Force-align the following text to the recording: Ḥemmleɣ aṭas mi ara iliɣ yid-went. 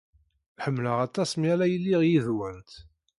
Ḥemmleɣ 0.63 0.97
aṭas 1.07 1.31
mi 1.37 1.47
ara 1.53 1.65
iliɣ 1.75 2.01
yid-went. 2.05 2.71